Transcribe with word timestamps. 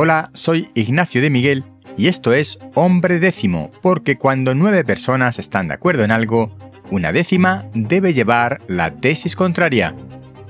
Hola, 0.00 0.30
soy 0.32 0.68
Ignacio 0.74 1.20
de 1.20 1.28
Miguel 1.28 1.64
y 1.96 2.06
esto 2.06 2.32
es 2.32 2.60
Hombre 2.76 3.18
Décimo, 3.18 3.72
porque 3.82 4.16
cuando 4.16 4.54
nueve 4.54 4.84
personas 4.84 5.40
están 5.40 5.66
de 5.66 5.74
acuerdo 5.74 6.04
en 6.04 6.12
algo, 6.12 6.56
una 6.92 7.10
décima 7.10 7.64
debe 7.74 8.14
llevar 8.14 8.60
la 8.68 8.94
tesis 8.94 9.34
contraria. 9.34 9.96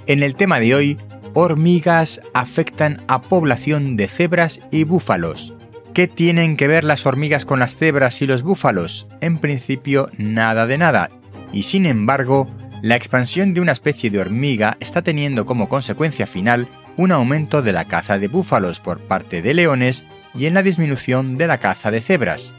En 0.07 0.23
el 0.23 0.35
tema 0.35 0.61
de 0.61 0.75
hoy, 0.75 0.99
hormigas 1.33 2.21
afectan 2.35 3.03
a 3.09 3.23
población 3.23 3.97
de 3.97 4.09
cebras 4.09 4.61
y 4.71 4.85
búfalos. 4.85 5.55
¿Qué 5.95 6.09
tienen 6.09 6.55
que 6.55 6.69
ver 6.69 6.85
las 6.85 7.07
hormigas 7.07 7.47
con 7.47 7.59
las 7.59 7.75
cebras 7.75 8.21
y 8.21 8.27
los 8.27 8.43
búfalos? 8.43 9.09
En 9.23 9.39
principio, 9.39 10.11
nada 10.19 10.67
de 10.67 10.77
nada. 10.77 11.09
Y 11.55 11.63
sin 11.63 11.87
embargo, 11.87 12.47
la 12.83 12.97
expansión 12.97 13.55
de 13.55 13.63
una 13.63 13.73
especie 13.73 14.11
de 14.11 14.21
hormiga 14.21 14.77
está 14.79 15.01
teniendo 15.01 15.47
como 15.47 15.71
consecuencia 15.71 16.27
final 16.27 16.69
un 16.99 17.13
aumento 17.13 17.63
de 17.63 17.73
la 17.73 17.87
caza 17.87 18.19
de 18.19 18.29
búfalos 18.29 18.81
por 18.81 18.99
parte 18.99 19.41
de 19.41 19.55
leones 19.55 20.05
y 20.35 20.47
en 20.47 20.55
la 20.55 20.63
disminución 20.63 21.39
de 21.39 21.47
la 21.47 21.59
caza 21.59 21.91
de 21.91 22.03
cebras. 22.03 22.53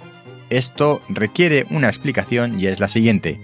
Esto 0.50 1.04
requiere 1.10 1.68
una 1.70 1.88
explicación 1.88 2.60
y 2.60 2.68
es 2.68 2.80
la 2.80 2.88
siguiente. 2.88 3.38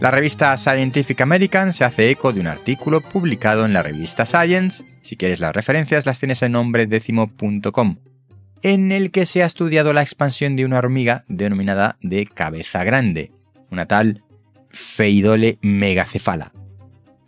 La 0.00 0.10
revista 0.10 0.58
Scientific 0.58 1.20
American 1.20 1.72
se 1.72 1.84
hace 1.84 2.10
eco 2.10 2.32
de 2.32 2.40
un 2.40 2.48
artículo 2.48 3.00
publicado 3.00 3.64
en 3.64 3.72
la 3.72 3.84
revista 3.84 4.26
Science, 4.26 4.84
si 5.00 5.16
quieres 5.16 5.38
las 5.38 5.54
referencias 5.54 6.06
las 6.06 6.18
tienes 6.18 6.42
en 6.42 6.52
nombredécimo.com, 6.52 7.96
en 8.62 8.90
el 8.90 9.12
que 9.12 9.26
se 9.26 9.44
ha 9.44 9.46
estudiado 9.46 9.92
la 9.92 10.02
expansión 10.02 10.56
de 10.56 10.64
una 10.64 10.78
hormiga 10.78 11.24
denominada 11.28 11.98
de 12.00 12.26
cabeza 12.26 12.82
grande, 12.82 13.30
una 13.70 13.86
tal 13.86 14.24
Feidole 14.70 15.58
megacefala, 15.62 16.52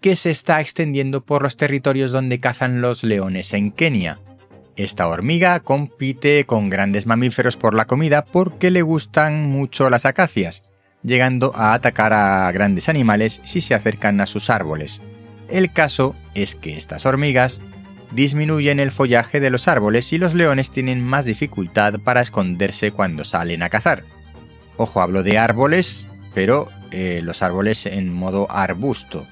que 0.05 0.17
se 0.17 0.31
está 0.31 0.61
extendiendo 0.61 1.25
por 1.25 1.41
los 1.41 1.57
territorios 1.57 2.13
donde 2.13 2.39
cazan 2.39 2.83
los 2.83 3.05
leones 3.05 3.55
en 3.55 3.73
Kenia, 3.73 4.21
esta 4.77 5.09
hormiga 5.09 5.61
compite 5.61 6.45
con 6.45 6.69
grandes 6.69 7.07
mamíferos 7.07 7.57
por 7.57 7.73
la 7.73 7.87
comida 7.87 8.23
porque 8.23 8.71
le 8.71 8.83
gustan 8.83 9.47
mucho 9.47 9.89
las 9.89 10.05
acacias, 10.05 10.63
llegando 11.03 11.53
a 11.55 11.73
atacar 11.73 12.13
a 12.13 12.53
grandes 12.53 12.91
animales 12.91 13.41
si 13.45 13.63
se 13.63 13.73
acercan 13.73 14.21
a 14.21 14.27
sus 14.27 14.51
árboles. 14.51 15.01
El 15.49 15.73
caso 15.73 16.15
es 16.35 16.55
que 16.55 16.77
estas 16.77 17.07
hormigas 17.07 17.63
disminuyen 18.13 18.81
el 18.81 18.93
follaje 18.93 19.41
de 19.41 19.49
los 19.49 19.69
árboles 19.69 20.13
y 20.13 20.19
los 20.19 20.35
leones 20.35 20.71
tienen 20.71 21.03
más 21.03 21.25
dificultad 21.25 21.95
para 21.99 22.21
esconderse 22.21 22.91
cuando 22.91 23.25
salen 23.25 23.63
a 23.63 23.71
cazar. 23.71 24.05
Ojo, 24.77 25.01
hablo 25.01 25.23
de 25.23 25.39
árboles, 25.39 26.07
pero 26.35 26.69
eh, 26.91 27.21
los 27.23 27.41
árboles 27.43 27.87
en 27.87 28.13
modo 28.13 28.51
arbusto, 28.51 29.27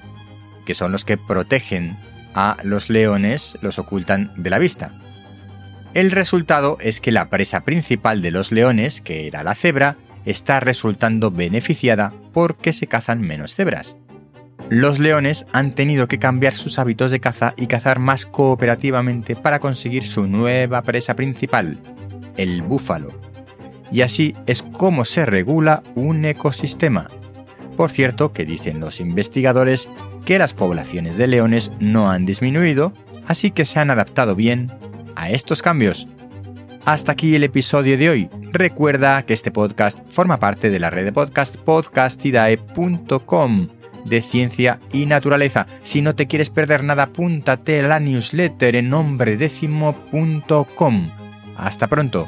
que 0.65 0.73
son 0.73 0.91
los 0.91 1.05
que 1.05 1.17
protegen 1.17 1.97
a 2.33 2.57
los 2.63 2.89
leones, 2.89 3.57
los 3.61 3.79
ocultan 3.79 4.31
de 4.35 4.49
la 4.49 4.59
vista. 4.59 4.91
El 5.93 6.09
resultado 6.09 6.77
es 6.81 6.99
que 6.99 7.11
la 7.11 7.29
presa 7.29 7.61
principal 7.61 8.21
de 8.21 8.31
los 8.31 8.51
leones, 8.51 9.01
que 9.01 9.27
era 9.27 9.43
la 9.43 9.53
cebra, 9.53 9.97
está 10.25 10.59
resultando 10.59 11.29
beneficiada 11.29 12.13
porque 12.33 12.73
se 12.73 12.87
cazan 12.87 13.21
menos 13.21 13.53
cebras. 13.53 13.95
Los 14.69 14.97
leones 14.97 15.45
han 15.51 15.75
tenido 15.75 16.07
que 16.07 16.19
cambiar 16.19 16.55
sus 16.55 16.79
hábitos 16.79 17.11
de 17.11 17.19
caza 17.19 17.53
y 17.57 17.67
cazar 17.67 17.99
más 17.99 18.25
cooperativamente 18.25 19.35
para 19.35 19.59
conseguir 19.59 20.03
su 20.03 20.25
nueva 20.25 20.81
presa 20.81 21.15
principal, 21.15 21.79
el 22.37 22.61
búfalo. 22.61 23.11
Y 23.91 24.01
así 24.01 24.35
es 24.47 24.63
como 24.63 25.05
se 25.05 25.25
regula 25.25 25.83
un 25.93 26.25
ecosistema. 26.25 27.11
Por 27.75 27.91
cierto, 27.91 28.33
que 28.33 28.45
dicen 28.45 28.79
los 28.79 28.99
investigadores 28.99 29.89
que 30.25 30.39
las 30.39 30.53
poblaciones 30.53 31.17
de 31.17 31.27
leones 31.27 31.71
no 31.79 32.09
han 32.09 32.25
disminuido, 32.25 32.93
así 33.27 33.51
que 33.51 33.65
se 33.65 33.79
han 33.79 33.89
adaptado 33.89 34.35
bien 34.35 34.71
a 35.15 35.29
estos 35.29 35.61
cambios. 35.61 36.07
Hasta 36.85 37.13
aquí 37.13 37.35
el 37.35 37.43
episodio 37.43 37.97
de 37.97 38.09
hoy. 38.09 38.29
Recuerda 38.51 39.23
que 39.23 39.33
este 39.33 39.51
podcast 39.51 39.99
forma 40.09 40.39
parte 40.39 40.69
de 40.69 40.79
la 40.79 40.89
red 40.89 41.05
de 41.05 41.13
podcast 41.13 41.55
podcastidae.com 41.57 43.67
de 44.05 44.21
ciencia 44.21 44.79
y 44.91 45.05
naturaleza. 45.05 45.67
Si 45.81 46.01
no 46.01 46.13
te 46.15 46.27
quieres 46.27 46.49
perder 46.49 46.83
nada, 46.83 47.03
apúntate 47.03 47.79
a 47.79 47.83
la 47.83 48.01
newsletter 48.01 48.75
en 48.75 48.89
nombredécimo.com. 48.89 51.09
Hasta 51.55 51.87
pronto. 51.87 52.27